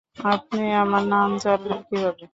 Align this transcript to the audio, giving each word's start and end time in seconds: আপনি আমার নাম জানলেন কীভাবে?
আপনি 0.25 0.63
আমার 0.83 1.03
নাম 1.07 1.29
জানলেন 1.43 1.79
কীভাবে? 1.87 2.23